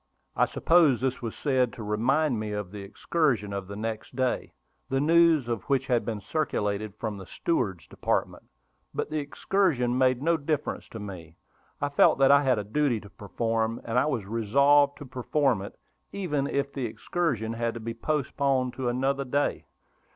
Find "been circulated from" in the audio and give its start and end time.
6.05-7.17